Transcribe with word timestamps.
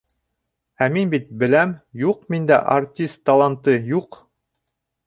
Ә 0.85 0.87
мин 0.95 1.11
бит 1.15 1.27
беләм: 1.43 1.75
юҡ 2.05 2.25
миндә 2.35 2.59
артист 2.79 3.25
таланты, 3.31 3.79
юҡ! 3.97 4.25